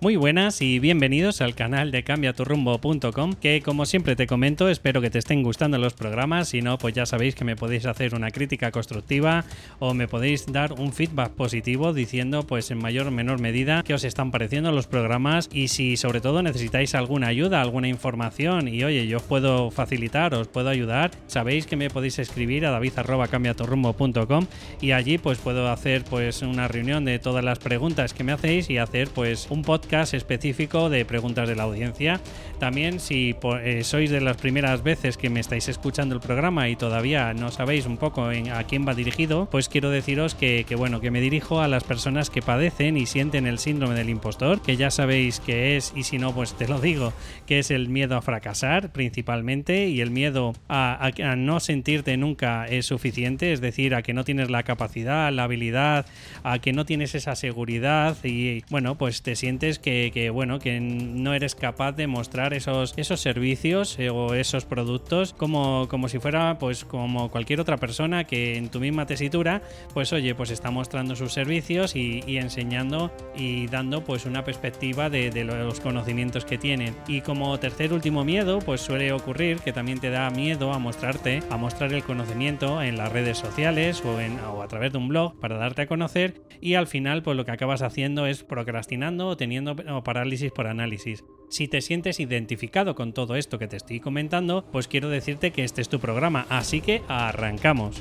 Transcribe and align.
Muy 0.00 0.14
buenas 0.14 0.62
y 0.62 0.78
bienvenidos 0.78 1.40
al 1.40 1.56
canal 1.56 1.90
de 1.90 2.04
cambiaturrumbo.com 2.04 3.32
que 3.32 3.60
como 3.62 3.84
siempre 3.84 4.14
te 4.14 4.28
comento 4.28 4.68
espero 4.68 5.00
que 5.00 5.10
te 5.10 5.18
estén 5.18 5.42
gustando 5.42 5.76
los 5.76 5.94
programas, 5.94 6.50
si 6.50 6.62
no 6.62 6.78
pues 6.78 6.94
ya 6.94 7.04
sabéis 7.04 7.34
que 7.34 7.44
me 7.44 7.56
podéis 7.56 7.84
hacer 7.84 8.14
una 8.14 8.30
crítica 8.30 8.70
constructiva 8.70 9.44
o 9.80 9.94
me 9.94 10.06
podéis 10.06 10.46
dar 10.46 10.74
un 10.74 10.92
feedback 10.92 11.32
positivo 11.32 11.92
diciendo 11.92 12.46
pues 12.46 12.70
en 12.70 12.78
mayor 12.78 13.08
o 13.08 13.10
menor 13.10 13.40
medida 13.40 13.82
qué 13.82 13.92
os 13.92 14.04
están 14.04 14.30
pareciendo 14.30 14.70
los 14.70 14.86
programas. 14.86 15.50
Y 15.52 15.66
si 15.66 15.96
sobre 15.96 16.20
todo 16.20 16.44
necesitáis 16.44 16.94
alguna 16.94 17.26
ayuda, 17.26 17.60
alguna 17.60 17.88
información 17.88 18.68
y 18.68 18.84
oye 18.84 19.08
yo 19.08 19.16
os 19.16 19.24
puedo 19.24 19.72
facilitar, 19.72 20.32
os 20.32 20.46
puedo 20.46 20.68
ayudar, 20.68 21.10
sabéis 21.26 21.66
que 21.66 21.74
me 21.74 21.90
podéis 21.90 22.20
escribir 22.20 22.66
a 22.66 22.70
david.cambiaturrumbo.com 22.70 24.46
y 24.80 24.92
allí 24.92 25.18
pues 25.18 25.38
puedo 25.38 25.68
hacer 25.72 26.04
pues 26.04 26.42
una 26.42 26.68
reunión 26.68 27.04
de 27.04 27.18
todas 27.18 27.42
las 27.42 27.58
preguntas 27.58 28.14
que 28.14 28.22
me 28.22 28.30
hacéis 28.30 28.70
y 28.70 28.78
hacer 28.78 29.08
pues 29.08 29.48
un 29.50 29.62
podcast 29.62 29.87
específico 29.92 30.90
de 30.90 31.04
preguntas 31.04 31.48
de 31.48 31.56
la 31.56 31.64
audiencia. 31.64 32.20
También 32.58 33.00
si 33.00 33.34
eh, 33.62 33.84
sois 33.84 34.10
de 34.10 34.20
las 34.20 34.36
primeras 34.36 34.82
veces 34.82 35.16
que 35.16 35.30
me 35.30 35.40
estáis 35.40 35.68
escuchando 35.68 36.14
el 36.14 36.20
programa 36.20 36.68
y 36.68 36.76
todavía 36.76 37.32
no 37.34 37.50
sabéis 37.50 37.86
un 37.86 37.96
poco 37.96 38.24
a 38.24 38.64
quién 38.64 38.86
va 38.86 38.94
dirigido, 38.94 39.48
pues 39.50 39.68
quiero 39.68 39.90
deciros 39.90 40.34
que, 40.34 40.64
bueno, 40.76 41.00
que 41.00 41.10
me 41.10 41.20
dirijo 41.20 41.60
a 41.60 41.68
las 41.68 41.84
personas 41.84 42.30
que 42.30 42.42
padecen 42.42 42.96
y 42.96 43.06
sienten 43.06 43.46
el 43.46 43.58
síndrome 43.58 43.94
del 43.94 44.10
impostor, 44.10 44.60
que 44.60 44.76
ya 44.76 44.90
sabéis 44.90 45.40
que 45.40 45.76
es, 45.76 45.92
y 45.96 46.02
si 46.02 46.18
no, 46.18 46.34
pues 46.34 46.54
te 46.54 46.68
lo 46.68 46.80
digo, 46.80 47.12
que 47.46 47.60
es 47.60 47.70
el 47.70 47.88
miedo 47.88 48.16
a 48.16 48.22
fracasar 48.22 48.92
principalmente 48.92 49.86
y 49.88 50.00
el 50.00 50.10
miedo 50.10 50.54
a, 50.68 51.10
a 51.22 51.36
no 51.36 51.60
sentirte 51.60 52.16
nunca 52.16 52.66
es 52.66 52.86
suficiente, 52.86 53.52
es 53.52 53.60
decir, 53.60 53.94
a 53.94 54.02
que 54.02 54.12
no 54.12 54.24
tienes 54.24 54.50
la 54.50 54.62
capacidad, 54.64 55.32
la 55.32 55.44
habilidad, 55.44 56.06
a 56.42 56.58
que 56.58 56.72
no 56.72 56.84
tienes 56.84 57.14
esa 57.14 57.34
seguridad 57.36 58.16
y 58.24 58.64
bueno, 58.70 58.96
pues 58.96 59.22
te 59.22 59.36
sientes 59.36 59.77
que, 59.78 60.30
bueno, 60.30 60.58
que 60.58 60.80
no 60.80 61.34
eres 61.34 61.54
capaz 61.54 61.92
de 61.92 62.06
mostrar 62.06 62.54
esos, 62.54 62.94
esos 62.96 63.20
servicios 63.20 63.98
eh, 63.98 64.10
o 64.10 64.34
esos 64.34 64.64
productos 64.64 65.32
como, 65.32 65.88
como 65.88 66.08
si 66.08 66.18
fuera 66.18 66.58
pues 66.58 66.84
como 66.84 67.30
cualquier 67.30 67.60
otra 67.60 67.76
persona 67.76 68.24
que 68.24 68.56
en 68.56 68.68
tu 68.68 68.80
misma 68.80 69.06
tesitura, 69.06 69.62
pues 69.94 70.12
oye, 70.12 70.34
pues 70.34 70.50
está 70.50 70.70
mostrando 70.70 71.16
sus 71.16 71.32
servicios 71.32 71.96
y, 71.96 72.22
enseñando 72.38 73.10
y 73.36 73.66
dando 73.66 74.04
pues 74.04 74.24
una 74.24 74.44
perspectiva 74.44 75.10
de, 75.10 75.30
de, 75.30 75.44
los 75.44 75.80
conocimientos 75.80 76.44
que 76.44 76.58
tienen. 76.58 76.94
Y 77.06 77.20
como 77.22 77.58
tercer 77.58 77.92
último 77.92 78.24
miedo, 78.24 78.60
pues 78.60 78.80
suele 78.80 79.12
ocurrir 79.12 79.58
que 79.58 79.72
también 79.72 79.98
te 79.98 80.10
da 80.10 80.30
miedo 80.30 80.72
a 80.72 80.78
mostrarte, 80.78 81.42
a 81.50 81.56
mostrar 81.56 81.92
el 81.92 82.04
conocimiento 82.04 82.82
en 82.82 82.96
las 82.96 83.12
redes 83.12 83.38
sociales 83.38 84.02
o, 84.04 84.20
en, 84.20 84.38
o 84.40 84.62
a 84.62 84.68
través 84.68 84.92
de 84.92 84.98
un 84.98 85.08
blog 85.08 85.38
para 85.40 85.56
darte 85.56 85.82
a 85.82 85.86
conocer 85.86 86.42
y 86.60 86.74
al 86.74 86.86
final 86.86 87.22
pues 87.22 87.36
lo 87.36 87.44
que 87.44 87.52
acabas 87.52 87.82
haciendo 87.82 88.26
es 88.26 88.42
procrastinando 88.42 89.28
o 89.28 89.36
teniendo 89.36 89.67
o 89.68 90.04
parálisis 90.04 90.52
por 90.52 90.66
análisis. 90.66 91.24
Si 91.48 91.68
te 91.68 91.80
sientes 91.80 92.20
identificado 92.20 92.94
con 92.94 93.12
todo 93.12 93.36
esto 93.36 93.58
que 93.58 93.68
te 93.68 93.76
estoy 93.76 94.00
comentando, 94.00 94.64
pues 94.70 94.88
quiero 94.88 95.08
decirte 95.08 95.50
que 95.50 95.64
este 95.64 95.80
es 95.80 95.88
tu 95.88 95.98
programa, 95.98 96.46
así 96.50 96.80
que 96.80 97.02
arrancamos. 97.08 98.00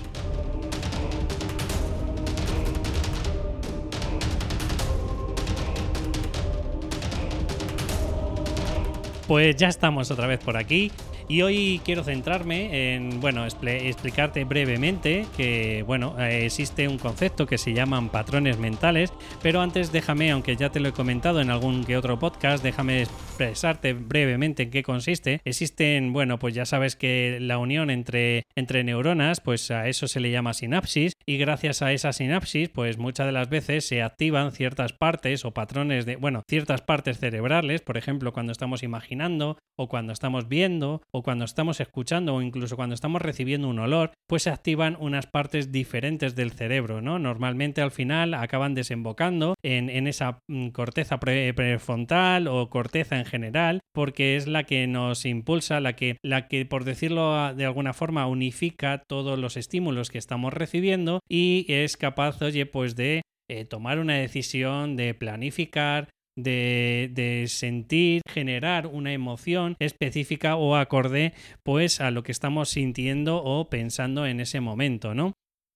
Pues 9.27 9.57
ya 9.57 9.67
estamos 9.67 10.09
otra 10.09 10.25
vez 10.25 10.39
por 10.39 10.55
aquí 10.55 10.91
y 11.27 11.41
hoy 11.41 11.81
quiero 11.83 12.03
centrarme 12.03 12.95
en, 12.95 13.19
bueno, 13.19 13.45
explicarte 13.45 14.43
brevemente 14.45 15.25
que, 15.35 15.83
bueno, 15.85 16.15
existe 16.19 16.87
un 16.87 16.97
concepto 16.97 17.45
que 17.45 17.57
se 17.57 17.73
llaman 17.73 18.09
patrones 18.09 18.57
mentales, 18.57 19.11
pero 19.41 19.61
antes 19.61 19.91
déjame, 19.91 20.31
aunque 20.31 20.55
ya 20.55 20.69
te 20.69 20.79
lo 20.79 20.89
he 20.89 20.93
comentado 20.93 21.41
en 21.41 21.49
algún 21.49 21.83
que 21.83 21.97
otro 21.97 22.17
podcast, 22.19 22.63
déjame 22.63 23.01
expresarte 23.01 23.93
brevemente 23.93 24.63
en 24.63 24.71
qué 24.71 24.83
consiste. 24.83 25.41
Existen, 25.45 26.13
bueno, 26.13 26.39
pues 26.39 26.53
ya 26.53 26.65
sabes 26.65 26.95
que 26.95 27.37
la 27.41 27.57
unión 27.57 27.89
entre, 27.89 28.43
entre 28.55 28.83
neuronas, 28.83 29.41
pues 29.41 29.71
a 29.71 29.87
eso 29.87 30.07
se 30.07 30.19
le 30.19 30.31
llama 30.31 30.53
sinapsis, 30.53 31.13
y 31.25 31.37
gracias 31.37 31.81
a 31.81 31.91
esa 31.91 32.13
sinapsis, 32.13 32.69
pues 32.69 32.97
muchas 32.97 33.25
de 33.25 33.31
las 33.31 33.49
veces 33.49 33.85
se 33.85 34.01
activan 34.01 34.51
ciertas 34.51 34.93
partes 34.93 35.45
o 35.45 35.53
patrones 35.53 36.05
de, 36.05 36.15
bueno, 36.15 36.43
ciertas 36.47 36.81
partes 36.81 37.19
cerebrales, 37.19 37.81
por 37.81 37.97
ejemplo, 37.97 38.31
cuando 38.33 38.51
estamos 38.51 38.83
imaginando 38.83 39.57
o 39.75 39.87
cuando 39.87 40.13
estamos 40.13 40.47
viendo 40.47 41.01
o 41.17 41.23
cuando 41.23 41.45
estamos 41.45 41.79
escuchando 41.79 42.35
o 42.35 42.41
incluso 42.41 42.75
cuando 42.75 42.95
estamos 42.95 43.21
recibiendo 43.21 43.67
un 43.67 43.79
olor, 43.79 44.11
pues 44.27 44.43
se 44.43 44.49
activan 44.49 44.97
unas 44.99 45.27
partes 45.27 45.71
diferentes 45.71 46.35
del 46.35 46.51
cerebro, 46.51 47.01
¿no? 47.01 47.19
Normalmente 47.19 47.81
al 47.81 47.91
final 47.91 48.33
acaban 48.33 48.75
desembocando 48.75 49.55
en, 49.63 50.07
esa 50.07 50.39
mm, 50.47 50.69
corteza 50.69 51.19
prefrontal 51.19 52.47
o 52.47 52.69
corteza 52.69 53.17
en 53.17 53.25
general, 53.25 53.79
porque 53.93 54.35
es 54.35 54.47
la 54.47 54.63
que 54.63 54.87
nos 54.87 55.25
impulsa, 55.25 55.79
la 55.79 55.93
que, 55.93 56.17
la 56.23 56.47
que 56.47 56.65
por 56.65 56.83
decirlo 56.83 57.53
de 57.53 57.65
alguna 57.65 57.93
forma, 57.93 58.27
unifica 58.27 59.03
todos 59.07 59.39
los 59.39 59.57
estímulos 59.57 60.09
que 60.09 60.17
estamos 60.17 60.53
recibiendo 60.53 61.21
y 61.27 61.65
es 61.67 61.97
capaz, 61.97 62.41
oye, 62.41 62.65
pues 62.65 62.95
de 62.95 63.21
eh, 63.49 63.65
tomar 63.65 63.99
una 63.99 64.15
decisión, 64.15 64.97
de 64.97 65.13
planificar, 65.13 66.09
de, 66.37 67.45
sentir, 67.47 68.21
generar 68.29 68.87
una 68.87 69.11
emoción 69.11 69.75
específica 69.79 70.55
o 70.55 70.75
acorde 70.75 71.33
pues 71.63 71.99
a 71.99 72.11
lo 72.11 72.23
que 72.23 72.31
estamos 72.31 72.69
sintiendo 72.69 73.43
o 73.43 73.69
pensando 73.69 74.25
en 74.25 74.39
ese 74.39 74.61
momento, 74.61 75.13
¿no? 75.13 75.33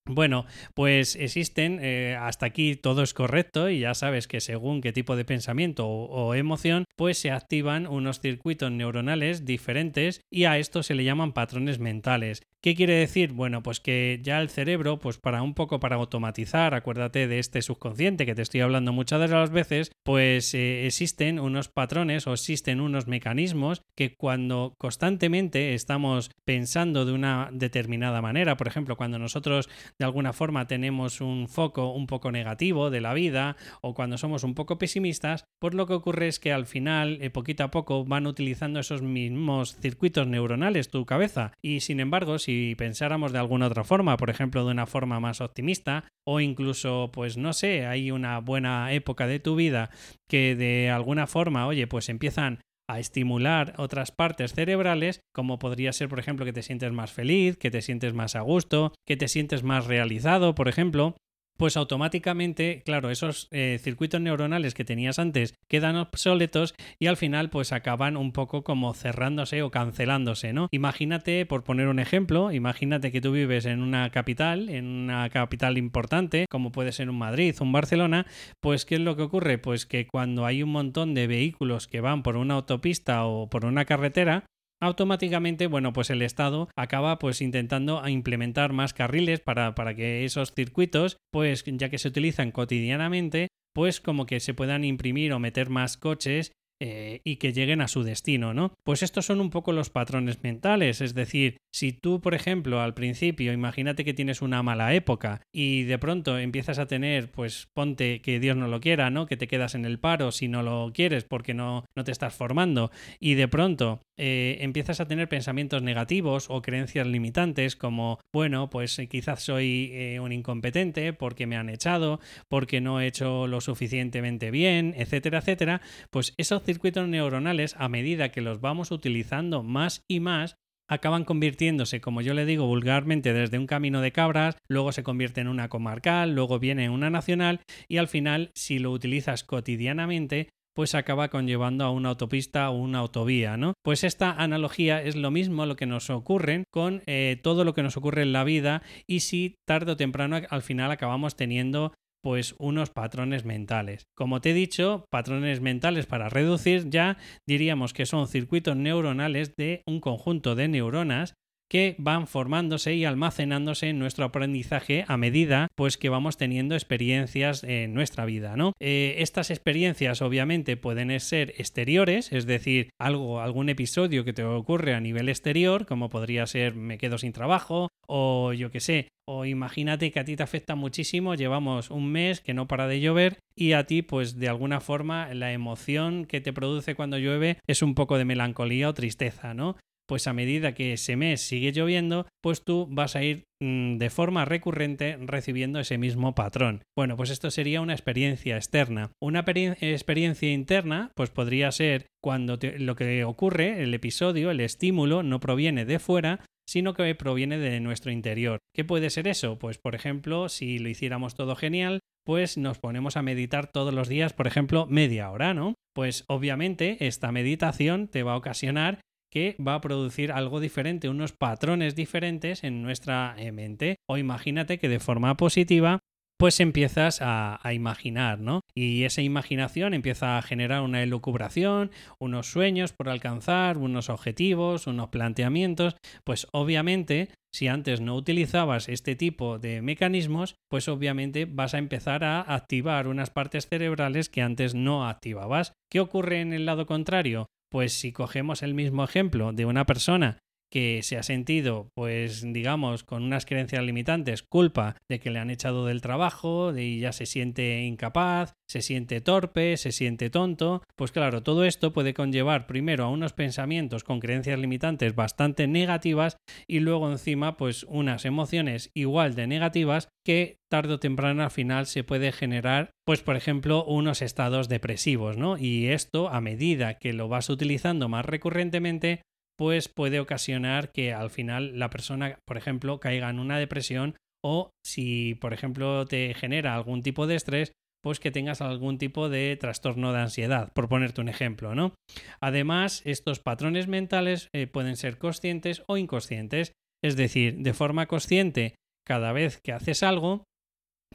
Bueno, 0.08 0.46
pues 0.74 1.16
existen, 1.16 1.80
eh, 1.82 2.18
hasta 2.20 2.48
aquí 2.48 2.76
todo 2.76 3.04
es 3.04 3.14
correcto 3.14 3.70
y 3.70 3.80
ya 3.80 3.94
sabes 3.94 4.28
que 4.28 4.42
según 4.42 4.82
qué 4.82 4.92
tipo 4.92 5.16
de 5.16 5.26
pensamiento 5.26 5.88
o, 5.88 6.34
emoción, 6.34 6.86
pues 6.96 7.20
se 7.20 7.30
activan 7.30 7.86
unos 7.86 8.20
circuitos 8.20 8.72
neuronales 8.72 9.46
diferentes 9.46 10.22
y 10.32 10.46
a 10.46 10.58
esto 10.58 10.82
se 10.82 10.96
le 10.96 11.04
llaman 11.04 11.34
patrones 11.34 11.78
mentales. 11.78 12.42
¿Qué 12.64 12.76
quiere 12.76 12.94
decir? 12.94 13.34
Bueno, 13.34 13.64
pues 13.64 13.80
que 13.80 14.20
ya 14.22 14.40
el 14.40 14.48
cerebro, 14.48 15.00
pues 15.00 15.18
para 15.18 15.42
un 15.42 15.56
poco 15.56 15.80
para 15.80 15.96
automatizar, 15.96 16.76
acuérdate 16.76 17.28
de 17.28 17.40
este 17.40 17.64
subconsciente 17.64 18.28
que 18.28 18.36
te 18.36 18.44
estoy 18.44 18.62
hablando 18.62 18.94
muchas 18.94 19.20
de 19.20 19.30
las 19.30 19.50
veces, 19.50 19.92
pues 20.04 20.54
eh, 20.54 20.86
existen 20.86 21.40
unos 21.40 21.70
patrones 21.70 22.28
o 22.28 22.34
existen 22.34 22.80
unos 22.80 23.08
mecanismos 23.08 23.82
que 23.96 24.16
cuando 24.16 24.76
constantemente 24.78 25.74
estamos 25.74 26.30
pensando 26.46 27.04
de 27.04 27.14
una 27.14 27.50
determinada 27.52 28.22
manera, 28.22 28.58
por 28.58 28.68
ejemplo, 28.68 28.96
cuando 28.96 29.18
nosotros 29.18 29.68
de 29.98 30.06
alguna 30.06 30.32
forma 30.32 30.68
tenemos 30.68 31.20
un 31.20 31.48
foco 31.48 31.92
un 31.92 32.06
poco 32.06 32.32
negativo 32.32 32.92
de 32.92 33.02
la 33.02 33.16
vida 33.16 33.56
o 33.82 33.96
cuando 33.96 34.20
somos 34.20 34.44
un 34.44 34.54
poco 34.54 34.78
pesimistas, 34.78 35.46
pues 35.58 35.74
lo 35.74 35.88
que 35.88 35.94
ocurre 35.94 36.28
es 36.28 36.40
que 36.40 36.54
al 36.54 36.68
final, 36.68 37.18
eh, 37.22 37.32
poquito 37.32 37.64
a 37.64 37.72
poco, 37.72 38.06
van 38.06 38.28
utilizando 38.28 38.80
esos 38.80 39.02
mismos 39.02 39.78
circuitos 39.82 40.28
neuronales 40.28 40.90
tu 40.92 41.08
cabeza 41.08 41.54
y 41.64 41.80
sin 41.80 42.00
embargo, 42.00 42.38
si 42.38 42.51
si 42.52 42.76
pensáramos 42.76 43.32
de 43.32 43.40
alguna 43.40 43.68
otra 43.68 43.84
forma, 43.84 44.18
por 44.18 44.30
ejemplo, 44.30 44.66
de 44.66 44.72
una 44.72 44.86
forma 44.86 45.20
más 45.20 45.42
optimista, 45.42 46.04
o 46.28 46.40
incluso, 46.40 47.10
pues 47.14 47.38
no 47.38 47.54
sé, 47.54 47.86
hay 47.86 48.12
una 48.12 48.40
buena 48.40 48.92
época 48.92 49.26
de 49.26 49.40
tu 49.40 49.56
vida 49.56 49.90
que 50.30 50.56
de 50.56 50.90
alguna 50.90 51.28
forma, 51.28 51.66
oye, 51.68 51.88
pues 51.88 52.10
empiezan 52.10 52.60
a 52.90 53.00
estimular 53.00 53.74
otras 53.78 54.12
partes 54.12 54.54
cerebrales, 54.54 55.22
como 55.34 55.60
podría 55.60 55.94
ser, 55.94 56.10
por 56.10 56.20
ejemplo, 56.20 56.46
que 56.46 56.52
te 56.52 56.62
sientes 56.62 56.92
más 56.92 57.12
feliz, 57.12 57.56
que 57.56 57.72
te 57.72 57.82
sientes 57.82 58.14
más 58.14 58.36
a 58.36 58.42
gusto, 58.42 58.94
que 59.08 59.16
te 59.16 59.30
sientes 59.30 59.64
más 59.64 59.88
realizado, 59.88 60.56
por 60.56 60.68
ejemplo, 60.68 61.16
pues 61.58 61.78
automáticamente, 61.78 62.82
claro, 62.86 63.10
esos 63.10 63.48
eh, 63.52 63.80
circuitos 63.82 64.20
neuronales 64.22 64.74
que 64.74 64.86
tenías 64.86 65.20
antes 65.20 65.54
quedan 65.68 65.96
obsoletos 65.96 66.74
y 67.00 67.08
al 67.08 67.18
final 67.18 67.50
pues 67.50 67.72
acaban 67.72 68.18
un 68.18 68.32
poco 68.32 68.64
como 68.64 68.94
cerrándose 68.94 69.62
o 69.62 69.72
cancelándose, 69.72 70.54
¿no? 70.54 70.68
Imagínate, 70.72 71.46
por 71.46 71.64
poner 71.64 71.88
un 71.88 72.00
ejemplo, 72.00 72.52
imagínate 72.52 73.12
que 73.12 73.22
tú 73.22 73.32
vives 73.32 73.66
en 73.66 73.82
una 73.82 74.10
capital, 74.10 74.70
en 74.70 74.86
una 74.86 75.30
capital 75.30 75.78
importante, 75.78 76.46
como 76.50 76.72
puede 76.72 76.92
ser 76.92 77.10
un 77.10 77.18
Madrid, 77.18 77.56
un 77.60 77.72
Barcelona, 77.72 78.26
pues 78.60 78.86
¿qué 78.86 78.96
es 78.96 79.02
lo 79.02 79.16
que 79.16 79.24
ocurre? 79.24 79.58
Pues 79.58 79.86
que 79.86 80.08
cuando 80.08 80.46
hay 80.46 80.64
un 80.64 80.72
montón 80.72 81.14
de 81.14 81.28
vehículos 81.28 81.88
que 81.88 82.02
van 82.02 82.24
por 82.24 82.38
una 82.38 82.56
autopista 82.56 83.26
o 83.26 83.50
por 83.50 83.66
una 83.66 83.86
carretera, 83.86 84.46
automáticamente, 84.82 85.68
bueno, 85.68 85.94
pues 85.94 86.10
el 86.10 86.22
Estado 86.22 86.70
acaba 86.76 87.20
pues 87.20 87.42
intentando 87.42 88.06
implementar 88.08 88.74
más 88.74 88.94
carriles 88.94 89.40
para, 89.40 89.76
para 89.76 89.96
que 89.96 90.26
esos 90.26 90.54
circuitos, 90.54 91.18
pues 91.32 91.64
ya 91.66 91.90
que 91.90 92.00
se 92.00 92.10
utilizan 92.10 92.52
cotidianamente, 92.52 93.48
pues 93.74 94.02
como 94.02 94.26
que 94.26 94.40
se 94.40 94.54
puedan 94.54 94.84
imprimir 94.84 95.32
o 95.34 95.40
meter 95.40 95.70
más 95.70 95.98
coches 95.98 96.52
eh, 96.84 97.22
y 97.24 97.36
que 97.36 97.54
lleguen 97.54 97.80
a 97.80 97.88
su 97.88 98.02
destino, 98.02 98.56
¿no? 98.56 98.74
Pues 98.84 99.04
estos 99.04 99.28
son 99.28 99.40
un 99.40 99.52
poco 99.52 99.72
los 99.72 99.92
patrones 99.92 100.42
mentales, 100.42 101.00
es 101.02 101.14
decir, 101.14 101.58
si 101.72 101.94
tú, 101.94 102.22
por 102.22 102.34
ejemplo, 102.34 102.82
al 102.82 102.96
principio, 102.96 103.54
imagínate 103.54 104.04
que 104.04 104.16
tienes 104.16 104.42
una 104.42 104.64
mala 104.64 104.96
época 104.96 105.42
y 105.52 105.84
de 105.84 106.00
pronto 106.00 106.40
empiezas 106.40 106.80
a 106.80 106.88
tener, 106.88 107.30
pues 107.30 107.68
ponte 107.76 108.24
que 108.24 108.40
Dios 108.40 108.58
no 108.58 108.68
lo 108.68 108.82
quiera, 108.82 109.12
¿no? 109.12 109.28
Que 109.28 109.38
te 109.38 109.48
quedas 109.48 109.76
en 109.76 109.86
el 109.86 110.00
paro 110.00 110.32
si 110.32 110.48
no 110.48 110.64
lo 110.64 110.92
quieres 110.92 111.24
porque 111.24 111.54
no, 111.54 111.86
no 111.96 112.04
te 112.04 112.12
estás 112.12 112.34
formando 112.34 112.90
y 113.20 113.36
de 113.36 113.48
pronto 113.48 114.02
eh, 114.18 114.58
empiezas 114.62 115.00
a 115.00 115.08
tener 115.08 115.30
pensamientos 115.30 115.84
negativos 115.84 116.48
o 116.50 116.64
creencias 116.64 117.06
limitantes 117.06 117.76
como, 117.76 118.20
bueno, 118.34 118.72
pues 118.72 118.98
eh, 118.98 119.08
quizás 119.08 119.44
soy 119.44 120.18
un 120.20 120.32
incompetente 120.32 121.14
porque 121.14 121.46
me 121.46 121.58
han 121.58 121.70
echado, 121.70 122.20
porque 122.50 122.82
no 122.82 123.00
he 123.00 123.06
hecho 123.06 123.46
lo 123.46 123.62
suficientemente 123.62 124.50
bien, 124.50 124.96
etcétera, 124.98 125.40
etcétera, 125.40 125.82
pues 126.10 126.34
esos 126.38 126.64
circuitos 126.72 127.08
neuronales, 127.10 127.76
a 127.78 127.90
medida 127.90 128.32
que 128.32 128.40
los 128.40 128.62
vamos 128.62 128.92
utilizando 128.92 129.62
más 129.62 130.06
y 130.08 130.22
más, 130.22 130.56
acaban 130.90 131.26
convirtiéndose, 131.26 132.00
como 132.00 132.22
yo 132.22 132.34
le 132.34 132.46
digo 132.46 132.66
vulgarmente, 132.66 133.34
desde 133.34 133.60
un 133.60 133.68
camino 133.68 134.00
de 134.00 134.14
cabras, 134.14 134.58
luego 134.70 134.94
se 134.94 135.04
convierte 135.04 135.42
en 135.42 135.50
una 135.50 135.68
comarcal, 135.68 136.34
luego 136.34 136.60
viene 136.60 136.86
en 136.86 136.92
una 136.92 137.10
nacional 137.10 137.60
y 137.90 137.98
al 137.98 138.08
final, 138.08 138.52
si 138.56 138.80
lo 138.80 138.92
utilizas 138.92 139.44
cotidianamente, 139.44 140.50
pues 140.74 140.96
acaba 140.96 141.30
conllevando 141.30 141.84
a 141.84 141.92
una 141.92 142.10
autopista 142.10 142.70
o 142.70 142.78
una 142.78 143.00
autovía, 143.00 143.58
¿no? 143.58 143.74
Pues 143.84 144.04
esta 144.04 144.32
analogía 144.32 145.02
es 145.02 145.16
lo 145.16 145.30
mismo 145.32 145.66
lo 145.66 145.76
que 145.76 145.86
nos 145.86 146.10
ocurre 146.10 146.64
con 146.72 147.04
eh, 147.06 147.38
todo 147.44 147.66
lo 147.66 147.74
que 147.74 147.84
nos 147.84 147.98
ocurre 147.98 148.22
en 148.22 148.32
la 148.34 148.46
vida 148.46 148.82
y 149.06 149.22
si 149.22 149.56
tarde 149.68 149.92
o 149.92 149.98
temprano 149.98 150.40
al 150.50 150.62
final 150.62 150.92
acabamos 150.92 151.36
teniendo 151.36 151.94
pues 152.22 152.56
unos 152.60 152.90
patrones 152.90 153.46
mentales. 153.46 154.08
Como 154.16 154.42
te 154.42 154.52
he 154.52 154.54
dicho, 154.54 155.06
patrones 155.10 155.62
mentales 155.62 156.06
para 156.06 156.30
reducir 156.30 156.90
ya 156.90 157.18
diríamos 157.48 157.94
que 157.94 158.06
son 158.06 158.28
circuitos 158.28 158.76
neuronales 158.76 159.56
de 159.56 159.84
un 159.86 160.00
conjunto 160.00 160.56
de 160.56 160.68
neuronas 160.68 161.34
que 161.72 161.96
van 161.98 162.28
formándose 162.28 162.96
y 162.96 163.06
almacenándose 163.06 163.88
en 163.88 163.98
nuestro 163.98 164.26
aprendizaje 164.26 165.06
a 165.08 165.16
medida 165.16 165.70
pues 165.76 165.98
que 165.98 166.10
vamos 166.10 166.36
teniendo 166.36 166.76
experiencias 166.76 167.64
en 167.64 167.94
nuestra 167.94 168.26
vida, 168.26 168.58
¿no? 168.58 168.74
Eh, 168.82 169.16
estas 169.20 169.52
experiencias 169.52 170.22
obviamente 170.22 170.76
pueden 170.76 171.18
ser 171.22 171.54
exteriores, 171.58 172.34
es 172.34 172.46
decir, 172.46 172.90
algo, 173.00 173.40
algún 173.40 173.70
episodio 173.70 174.26
que 174.26 174.34
te 174.34 174.44
ocurre 174.44 174.96
a 174.96 175.00
nivel 175.00 175.30
exterior, 175.30 175.86
como 175.86 176.10
podría 176.10 176.46
ser 176.46 176.76
me 176.76 176.98
quedo 176.98 177.18
sin 177.18 177.32
trabajo 177.32 177.88
o 178.06 178.52
yo 178.52 178.70
qué 178.70 178.82
sé, 178.82 179.08
o 179.26 179.46
imagínate 179.46 180.12
que 180.12 180.20
a 180.20 180.26
ti 180.26 180.36
te 180.36 180.44
afecta 180.44 180.76
muchísimo, 180.76 181.36
llevamos 181.36 181.90
un 181.90 182.12
mes 182.12 182.42
que 182.42 182.54
no 182.54 182.68
para 182.68 182.88
de 182.88 183.00
llover 183.00 183.38
y 183.56 183.72
a 183.72 183.86
ti 183.86 184.02
pues 184.02 184.38
de 184.38 184.50
alguna 184.50 184.82
forma 184.82 185.34
la 185.34 185.54
emoción 185.54 186.26
que 186.26 186.42
te 186.42 186.52
produce 186.52 186.96
cuando 186.96 187.18
llueve 187.18 187.60
es 187.66 187.82
un 187.82 187.96
poco 187.96 188.18
de 188.18 188.26
melancolía 188.26 188.90
o 188.90 188.94
tristeza, 188.94 189.54
¿no? 189.54 189.78
Pues 190.12 190.28
a 190.28 190.34
medida 190.34 190.74
que 190.74 190.92
ese 190.92 191.16
mes 191.16 191.40
sigue 191.40 191.72
lloviendo, 191.72 192.28
pues 192.42 192.66
tú 192.66 192.86
vas 192.92 193.16
a 193.16 193.24
ir 193.24 193.46
mm, 193.62 193.96
de 193.96 194.10
forma 194.10 194.44
recurrente 194.44 195.16
recibiendo 195.22 195.80
ese 195.80 195.98
mismo 195.98 196.36
patrón. 196.36 196.84
Bueno, 196.98 197.16
pues 197.16 197.30
esto 197.30 197.50
sería 197.50 197.80
una 197.80 197.94
experiencia 197.94 198.58
externa. 198.58 199.12
Una 199.22 199.46
experiencia 199.48 200.52
interna, 200.52 201.14
pues 201.16 201.30
podría 201.30 201.72
ser 201.72 202.08
cuando 202.22 202.60
lo 202.78 202.98
que 202.98 203.24
ocurre, 203.24 203.84
el 203.84 203.94
episodio, 203.94 204.52
el 204.52 204.60
estímulo, 204.60 205.24
no 205.24 205.40
proviene 205.40 205.86
de 205.86 205.98
fuera, 205.98 206.44
sino 206.68 206.94
que 206.94 207.16
proviene 207.16 207.58
de 207.58 207.80
nuestro 207.80 208.12
interior. 208.12 208.60
¿Qué 208.76 208.84
puede 208.84 209.10
ser 209.12 209.30
eso? 209.30 209.60
Pues 209.60 209.78
por 209.78 209.96
ejemplo, 209.96 210.50
si 210.50 210.78
lo 210.78 210.90
hiciéramos 210.90 211.36
todo 211.36 211.56
genial, 211.56 212.02
pues 212.26 212.58
nos 212.58 212.80
ponemos 212.80 213.16
a 213.16 213.22
meditar 213.22 213.72
todos 213.72 213.94
los 213.94 214.10
días, 214.10 214.34
por 214.34 214.46
ejemplo, 214.46 214.88
media 214.88 215.32
hora, 215.32 215.54
¿no? 215.54 215.76
Pues 215.96 216.26
obviamente 216.28 217.08
esta 217.08 217.32
meditación 217.32 218.10
te 218.10 218.24
va 218.24 218.34
a 218.34 218.38
ocasionar 218.38 219.00
que 219.32 219.56
va 219.66 219.76
a 219.76 219.82
producir 219.82 220.32
algo 220.32 220.60
diferente, 220.60 221.10
unos 221.10 221.32
patrones 221.32 221.96
diferentes 221.96 222.64
en 222.64 222.82
nuestra 222.84 223.36
eh, 223.38 223.52
mente. 223.52 223.96
O 224.08 224.18
imagínate 224.18 224.78
que 224.78 224.90
de 224.90 225.00
forma 225.00 225.38
positiva 225.38 226.00
pues 226.42 226.60
empiezas 226.60 227.20
a, 227.22 227.60
imaginar, 227.72 228.40
¿no? 228.40 228.62
Y 228.74 229.04
esa 229.04 229.22
imaginación 229.22 229.94
empieza 229.94 230.40
a 230.40 230.42
generar 230.42 230.82
una 230.82 231.04
elucubración, 231.04 231.92
unos 232.20 232.48
sueños 232.48 232.94
por 232.94 233.10
alcanzar, 233.10 233.78
unos 233.78 234.10
objetivos, 234.10 234.88
unos 234.88 235.10
planteamientos, 235.10 235.98
pues 236.24 236.48
obviamente 236.52 237.30
si 237.54 237.68
antes 237.68 238.02
no 238.02 238.16
utilizabas 238.16 238.90
este 238.90 239.16
tipo 239.16 239.60
de 239.60 239.84
mecanismos, 239.84 240.56
pues 240.68 240.88
obviamente 240.88 241.46
vas 241.46 241.76
a 241.76 241.78
empezar 241.78 242.24
a 242.24 242.42
activar 242.42 243.08
unas 243.08 243.30
partes 243.30 243.68
cerebrales 243.68 244.28
que 244.28 244.42
antes 244.42 244.74
no 244.74 245.08
activabas. 245.08 245.74
¿Qué 245.92 246.00
ocurre 246.00 246.42
en 246.42 246.54
el 246.54 246.66
lado 246.66 246.88
contrario? 246.88 247.50
Pues 247.72 247.94
si 247.94 248.12
cogemos 248.12 248.64
el 248.64 248.74
mismo 248.74 249.02
ejemplo 249.06 249.54
de 249.54 249.66
una 249.66 249.86
persona 249.86 250.40
que 250.72 251.02
se 251.04 251.18
ha 251.18 251.24
sentido, 251.24 251.90
pues 251.96 252.42
digamos, 252.42 253.04
con 253.04 253.24
unas 253.24 253.46
creencias 253.46 253.84
limitantes, 253.84 254.42
culpa 254.42 254.96
de 255.10 255.20
que 255.20 255.30
le 255.30 255.40
han 255.40 255.50
echado 255.50 255.86
del 255.86 256.02
trabajo, 256.02 256.72
de 256.72 256.98
ya 256.98 257.12
se 257.12 257.26
siente 257.26 257.84
incapaz, 257.84 258.54
se 258.68 258.82
siente 258.82 259.22
torpe, 259.22 259.76
se 259.78 259.92
siente 259.92 260.30
tonto, 260.30 260.82
pues 260.96 261.12
claro, 261.12 261.44
todo 261.44 261.66
esto 261.66 261.92
puede 261.92 262.14
conllevar 262.14 262.68
primero 262.68 263.04
a 263.04 263.10
unos 263.10 263.34
pensamientos 263.34 264.04
con 264.04 264.20
creencias 264.20 264.60
limitantes 264.60 265.14
bastante 265.14 265.68
negativas 265.68 266.38
y 266.68 266.80
luego 266.80 267.12
encima 267.12 267.58
pues 267.58 267.84
unas 267.90 268.26
emociones 268.26 268.90
igual 268.94 269.36
de 269.36 269.48
negativas 269.48 270.08
que 270.26 270.58
tarde 270.70 270.94
o 270.94 271.00
temprano 271.00 271.44
al 271.44 271.52
final 271.52 271.86
se 271.86 272.04
puede 272.04 272.32
generar 272.32 272.92
pues 273.06 273.22
por 273.22 273.36
ejemplo 273.36 273.84
unos 273.84 274.22
estados 274.22 274.70
depresivos, 274.70 275.36
¿no? 275.36 275.58
Y 275.58 275.88
esto 275.88 276.30
a 276.30 276.40
medida 276.40 276.98
que 276.98 277.14
lo 277.14 277.28
vas 277.28 277.50
utilizando 277.50 278.08
más 278.08 278.26
recurrentemente 278.26 279.22
pues 279.62 279.90
puede 279.90 280.20
ocasionar 280.20 280.92
que 280.92 281.14
al 281.14 281.30
final 281.30 281.78
la 281.78 281.92
persona, 281.92 282.40
por 282.48 282.58
ejemplo, 282.58 283.00
caiga 283.00 283.30
en 283.30 283.38
una 283.38 283.60
depresión 283.60 284.16
o 284.44 284.72
si, 284.84 285.36
por 285.36 285.54
ejemplo, 285.54 286.08
te 286.08 286.34
genera 286.34 286.74
algún 286.74 287.04
tipo 287.04 287.28
de 287.28 287.36
estrés, 287.36 287.72
pues 288.04 288.20
que 288.20 288.32
tengas 288.32 288.62
algún 288.62 288.98
tipo 288.98 289.30
de 289.30 289.56
trastorno 289.58 290.14
de 290.14 290.20
ansiedad, 290.22 290.74
por 290.74 290.90
ponerte 290.90 291.22
un 291.22 291.30
ejemplo, 291.30 291.76
¿no? 291.76 291.94
Además, 292.40 293.04
estos 293.06 293.40
patrones 293.40 293.88
mentales 293.88 294.50
eh, 294.52 294.66
pueden 294.66 294.98
ser 294.98 295.20
conscientes 295.20 295.84
o 295.86 295.96
inconscientes, 295.96 296.74
es 297.04 297.16
decir, 297.16 297.58
de 297.58 297.74
forma 297.76 298.08
consciente, 298.08 298.74
cada 299.06 299.32
vez 299.32 299.62
que 299.64 299.74
haces 299.74 300.02
algo, 300.02 300.44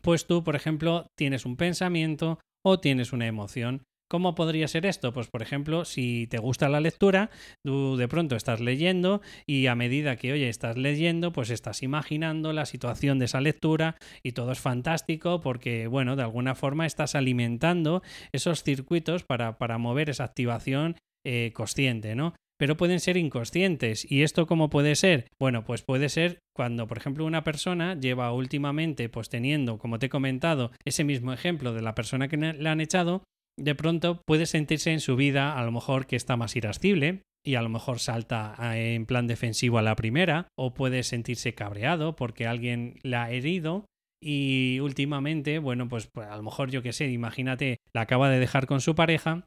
pues 0.03 0.29
tú, 0.29 0.45
por 0.45 0.55
ejemplo, 0.55 1.09
tienes 1.19 1.47
un 1.47 1.57
pensamiento 1.57 2.39
o 2.65 2.79
tienes 2.79 3.13
una 3.13 3.27
emoción. 3.27 3.83
¿Cómo 4.09 4.37
podría 4.37 4.69
ser 4.69 4.87
esto? 4.87 5.13
Pues 5.13 5.27
por 5.27 5.43
ejemplo, 5.43 5.85
si 5.85 6.29
te 6.29 6.39
gusta 6.39 6.69
la 6.69 6.81
lectura, 6.81 7.31
tú 7.65 7.97
de 7.97 8.07
pronto 8.07 8.37
estás 8.37 8.61
leyendo 8.61 9.21
y 9.47 9.67
a 9.67 9.75
medida 9.75 10.15
que, 10.15 10.33
oye, 10.33 10.49
estás 10.49 10.77
leyendo, 10.77 11.33
pues 11.33 11.51
estás 11.51 11.83
imaginando 11.83 12.53
la 12.53 12.67
situación 12.67 13.19
de 13.19 13.25
esa 13.25 13.41
lectura 13.41 13.97
y 14.23 14.33
todo 14.33 14.53
es 14.53 14.61
fantástico 14.61 15.41
porque, 15.41 15.89
bueno, 15.89 16.15
de 16.15 16.23
alguna 16.23 16.55
forma 16.55 16.87
estás 16.87 17.17
alimentando 17.17 18.03
esos 18.33 18.63
circuitos 18.63 19.25
para, 19.25 19.59
para 19.59 19.79
mover 19.79 20.09
esa 20.09 20.23
activación 20.23 20.95
eh, 21.25 21.51
consciente, 21.53 22.15
¿no? 22.15 22.35
Pero 22.59 22.77
pueden 22.77 23.01
ser 23.01 23.17
inconscientes. 23.17 24.11
¿Y 24.11 24.23
esto 24.23 24.47
cómo 24.47 24.71
puede 24.71 24.95
ser? 24.95 25.27
Bueno, 25.39 25.65
pues 25.65 25.83
puede 25.83 26.09
ser 26.09 26.39
cuando, 26.55 26.87
por 26.87 26.97
ejemplo, 26.97 27.27
una 27.27 27.43
persona 27.43 27.99
lleva 27.99 28.33
últimamente, 28.33 29.09
pues 29.09 29.29
teniendo, 29.29 29.79
como 29.79 29.99
te 29.99 30.07
he 30.07 30.11
comentado, 30.11 30.71
ese 30.85 31.03
mismo 31.03 31.33
ejemplo 31.33 31.75
de 31.75 31.83
la 31.83 31.95
persona 31.95 32.29
que 32.29 32.37
le 32.37 32.69
han 32.69 32.81
echado, 32.81 33.25
de 33.59 33.75
pronto 33.75 34.23
puede 34.27 34.47
sentirse 34.47 34.93
en 34.93 35.01
su 35.01 35.17
vida 35.17 35.59
a 35.59 35.65
lo 35.65 35.73
mejor 35.73 36.07
que 36.07 36.17
está 36.17 36.37
más 36.37 36.57
irascible 36.57 37.23
y 37.45 37.55
a 37.55 37.63
lo 37.63 37.69
mejor 37.69 38.01
salta 38.01 38.57
en 38.77 39.07
plan 39.07 39.27
defensivo 39.27 39.79
a 39.79 39.83
la 39.83 39.97
primera 39.97 40.49
o 40.59 40.75
puede 40.75 41.03
sentirse 41.03 41.55
cabreado 41.55 42.17
porque 42.17 42.47
alguien 42.47 42.99
la 43.03 43.25
ha 43.25 43.31
herido 43.31 43.87
y 44.21 44.81
últimamente, 44.81 45.59
bueno, 45.59 45.89
pues, 45.89 46.09
pues 46.09 46.27
a 46.29 46.37
lo 46.37 46.43
mejor 46.43 46.71
yo 46.71 46.83
que 46.83 46.93
sé, 46.93 47.09
imagínate, 47.11 47.79
la 47.93 48.03
acaba 48.03 48.31
de 48.31 48.41
dejar 48.41 48.67
con 48.67 48.81
su 48.81 48.95
pareja 48.95 49.45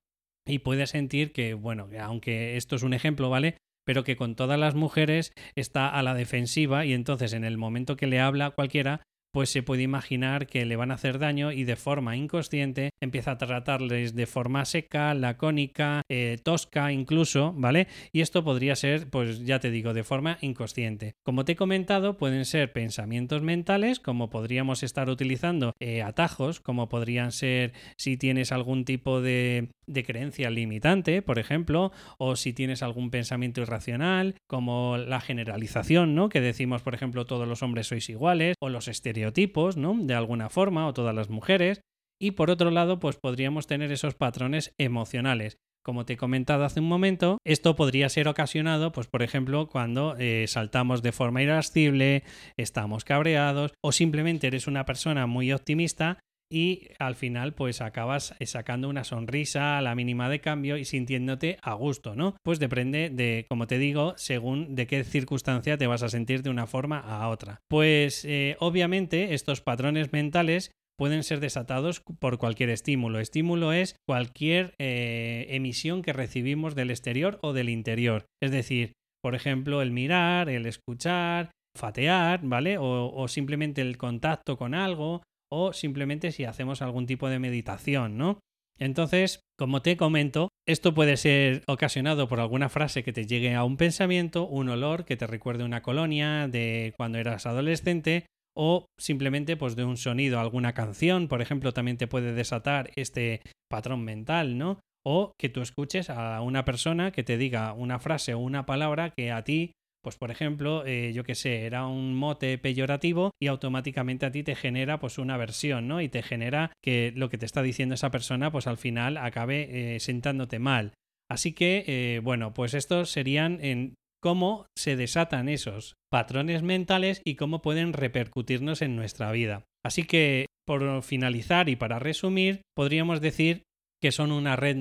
y 0.47 0.59
puede 0.59 0.87
sentir 0.87 1.31
que, 1.31 1.53
bueno, 1.53 1.89
aunque 1.99 2.55
esto 2.55 2.75
es 2.75 2.83
un 2.83 2.93
ejemplo, 2.93 3.29
¿vale? 3.29 3.57
Pero 3.85 4.03
que 4.03 4.15
con 4.15 4.35
todas 4.35 4.59
las 4.59 4.75
mujeres 4.75 5.33
está 5.55 5.89
a 5.89 6.03
la 6.03 6.13
defensiva 6.13 6.85
y 6.85 6.93
entonces 6.93 7.33
en 7.33 7.43
el 7.43 7.57
momento 7.57 7.97
que 7.97 8.07
le 8.07 8.19
habla 8.19 8.51
cualquiera, 8.51 9.01
pues 9.31 9.49
se 9.49 9.63
puede 9.63 9.83
imaginar 9.83 10.47
que 10.47 10.65
le 10.65 10.75
van 10.75 10.91
a 10.91 10.95
hacer 10.95 11.19
daño 11.19 11.51
y 11.51 11.63
de 11.63 11.75
forma 11.75 12.15
inconsciente 12.15 12.89
empieza 13.01 13.31
a 13.31 13.37
tratarles 13.37 14.15
de 14.15 14.25
forma 14.25 14.65
seca, 14.65 15.13
lacónica, 15.13 16.01
eh, 16.09 16.37
tosca 16.43 16.91
incluso, 16.91 17.53
¿vale? 17.55 17.87
Y 18.11 18.21
esto 18.21 18.43
podría 18.43 18.75
ser, 18.75 19.09
pues 19.09 19.45
ya 19.45 19.59
te 19.59 19.71
digo, 19.71 19.93
de 19.93 20.03
forma 20.03 20.37
inconsciente. 20.41 21.13
Como 21.23 21.45
te 21.45 21.53
he 21.53 21.55
comentado, 21.55 22.17
pueden 22.17 22.45
ser 22.45 22.73
pensamientos 22.73 23.41
mentales, 23.41 23.99
como 23.99 24.29
podríamos 24.29 24.83
estar 24.83 25.09
utilizando 25.09 25.73
eh, 25.79 26.01
atajos, 26.01 26.59
como 26.59 26.89
podrían 26.89 27.31
ser 27.31 27.73
si 27.97 28.17
tienes 28.17 28.51
algún 28.51 28.85
tipo 28.85 29.21
de, 29.21 29.69
de 29.85 30.03
creencia 30.03 30.49
limitante, 30.49 31.21
por 31.21 31.39
ejemplo, 31.39 31.91
o 32.17 32.35
si 32.35 32.53
tienes 32.53 32.81
algún 32.81 33.11
pensamiento 33.11 33.61
irracional, 33.61 34.35
como 34.47 34.97
la 34.97 35.21
generalización, 35.21 36.15
¿no? 36.15 36.29
Que 36.29 36.41
decimos, 36.41 36.81
por 36.81 36.95
ejemplo, 36.95 37.25
todos 37.25 37.47
los 37.47 37.61
hombres 37.61 37.87
sois 37.87 38.09
iguales, 38.09 38.55
o 38.59 38.69
los 38.69 38.87
estereotipos 38.87 39.18
estereotipos, 39.19 39.77
¿no? 39.77 39.95
De 39.99 40.13
alguna 40.13 40.49
forma, 40.49 40.87
o 40.87 40.93
todas 40.93 41.15
las 41.15 41.29
mujeres. 41.29 41.81
Y 42.21 42.31
por 42.31 42.49
otro 42.49 42.71
lado, 42.71 42.99
pues 42.99 43.17
podríamos 43.17 43.67
tener 43.67 43.91
esos 43.91 44.15
patrones 44.15 44.73
emocionales, 44.77 45.57
como 45.83 46.05
te 46.05 46.13
he 46.13 46.17
comentado 46.17 46.65
hace 46.65 46.81
un 46.81 46.87
momento, 46.87 47.37
esto 47.45 47.75
podría 47.75 48.09
ser 48.09 48.27
ocasionado, 48.27 48.91
pues 48.91 49.07
por 49.07 49.23
ejemplo, 49.23 49.69
cuando 49.69 50.15
eh, 50.19 50.45
saltamos 50.47 51.01
de 51.01 51.13
forma 51.13 51.41
irascible, 51.41 52.23
estamos 52.57 53.05
cabreados 53.05 53.71
o 53.81 53.93
simplemente 53.93 54.47
eres 54.47 54.67
una 54.67 54.85
persona 54.85 55.25
muy 55.25 55.53
optimista 55.53 56.19
y 56.51 56.87
al 56.99 57.15
final 57.15 57.53
pues 57.53 57.81
acabas 57.81 58.35
sacando 58.45 58.89
una 58.89 59.03
sonrisa 59.03 59.77
a 59.77 59.81
la 59.81 59.95
mínima 59.95 60.29
de 60.29 60.41
cambio 60.41 60.77
y 60.77 60.85
sintiéndote 60.85 61.57
a 61.61 61.73
gusto, 61.73 62.15
¿no? 62.15 62.35
Pues 62.43 62.59
depende 62.59 63.09
de, 63.09 63.45
como 63.47 63.67
te 63.67 63.77
digo, 63.77 64.13
según 64.17 64.75
de 64.75 64.87
qué 64.87 65.03
circunstancia 65.03 65.77
te 65.77 65.87
vas 65.87 66.03
a 66.03 66.09
sentir 66.09 66.41
de 66.41 66.49
una 66.49 66.67
forma 66.67 66.99
a 66.99 67.27
otra. 67.29 67.61
Pues 67.69 68.25
eh, 68.25 68.55
obviamente 68.59 69.33
estos 69.33 69.61
patrones 69.61 70.11
mentales 70.11 70.71
pueden 70.97 71.23
ser 71.23 71.39
desatados 71.39 72.01
por 72.01 72.37
cualquier 72.37 72.69
estímulo. 72.69 73.19
Estímulo 73.19 73.71
es 73.71 73.95
cualquier 74.05 74.73
eh, 74.79 75.47
emisión 75.49 76.01
que 76.01 76.11
recibimos 76.11 76.75
del 76.75 76.91
exterior 76.91 77.39
o 77.41 77.53
del 77.53 77.69
interior. 77.69 78.25
Es 78.41 78.51
decir, 78.51 78.91
por 79.23 79.33
ejemplo, 79.33 79.81
el 79.81 79.91
mirar, 79.91 80.49
el 80.49 80.65
escuchar, 80.65 81.51
fatear, 81.75 82.41
¿vale? 82.43 82.77
O, 82.79 83.27
simplemente 83.27 83.81
el 83.81 83.97
contacto 83.97 84.57
con 84.57 84.73
algo, 84.73 85.23
o 85.51 85.73
simplemente 85.73 86.31
si 86.31 86.45
hacemos 86.45 86.81
algún 86.81 87.05
tipo 87.05 87.29
de 87.29 87.39
meditación, 87.39 88.17
¿no? 88.17 88.39
Entonces, 88.77 89.41
como 89.57 89.81
te 89.81 89.97
comento, 89.97 90.47
esto 90.65 90.93
puede 90.93 91.17
ser 91.17 91.63
ocasionado 91.67 92.29
por 92.29 92.39
alguna 92.39 92.69
frase 92.69 93.03
que 93.03 93.11
te 93.11 93.25
llegue 93.25 93.53
a 93.55 93.65
un 93.65 93.75
pensamiento, 93.75 94.47
un 94.47 94.69
olor 94.69 95.03
que 95.03 95.17
te 95.17 95.27
recuerde 95.27 95.65
una 95.65 95.81
colonia 95.81 96.47
de 96.47 96.93
cuando 96.95 97.17
eras 97.17 97.45
adolescente, 97.45 98.25
o 98.55 98.85
simplemente 98.97 99.57
pues 99.57 99.75
de 99.75 99.83
un 99.83 99.97
sonido, 99.97 100.39
alguna 100.39 100.73
canción, 100.73 101.27
por 101.27 101.41
ejemplo, 101.41 101.73
también 101.73 101.97
te 101.97 102.07
puede 102.07 102.33
desatar 102.33 102.91
este 102.95 103.41
patrón 103.69 104.03
mental, 104.03 104.57
¿no? 104.57 104.79
O 105.05 105.33
que 105.37 105.49
tú 105.49 105.61
escuches 105.61 106.09
a 106.09 106.41
una 106.41 106.65
persona 106.65 107.11
que 107.11 107.23
te 107.23 107.37
diga 107.37 107.73
una 107.73 107.99
frase 107.99 108.33
o 108.33 108.39
una 108.39 108.65
palabra 108.65 109.11
que 109.11 109.31
a 109.31 109.43
ti, 109.43 109.71
pues 110.01 110.17
por 110.17 110.31
ejemplo, 110.31 110.85
eh, 110.85 111.11
yo 111.13 111.23
que 111.23 111.35
sé, 111.35 111.65
era 111.65 111.87
un 111.87 112.15
mote 112.15 112.57
peyorativo 112.57 113.31
y 113.39 113.47
automáticamente 113.47 114.25
a 114.25 114.31
ti 114.31 114.43
te 114.43 114.55
genera 114.55 114.99
pues 114.99 115.17
una 115.17 115.37
versión, 115.37 115.87
¿no? 115.87 116.01
Y 116.01 116.09
te 116.09 116.21
genera 116.21 116.71
que 116.81 117.13
lo 117.15 117.29
que 117.29 117.37
te 117.37 117.45
está 117.45 117.61
diciendo 117.61 117.95
esa 117.95 118.11
persona 118.11 118.51
pues 118.51 118.67
al 118.67 118.77
final 118.77 119.17
acabe 119.17 119.95
eh, 119.95 119.99
sentándote 119.99 120.59
mal. 120.59 120.93
Así 121.29 121.53
que, 121.53 121.83
eh, 121.87 122.21
bueno, 122.23 122.53
pues 122.53 122.73
estos 122.73 123.11
serían 123.11 123.63
en 123.63 123.95
cómo 124.19 124.65
se 124.77 124.95
desatan 124.95 125.47
esos 125.47 125.95
patrones 126.09 126.63
mentales 126.63 127.21
y 127.23 127.35
cómo 127.35 127.61
pueden 127.61 127.93
repercutirnos 127.93 128.81
en 128.81 128.95
nuestra 128.95 129.31
vida. 129.31 129.65
Así 129.85 130.03
que, 130.03 130.47
por 130.65 131.03
finalizar 131.03 131.69
y 131.69 131.75
para 131.75 131.99
resumir, 131.99 132.61
podríamos 132.75 133.21
decir 133.21 133.63
que 134.01 134.11
son 134.11 134.31
una 134.31 134.55
red 134.55 134.75